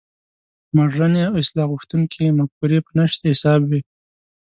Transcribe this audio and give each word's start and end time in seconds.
مډرنې 0.75 1.21
او 1.27 1.33
اصلاح 1.41 1.67
غوښتونکې 1.71 2.35
مفکورې 2.39 2.79
په 2.85 2.91
نشت 2.97 3.19
حساب 3.31 3.59
وې. 3.69 3.79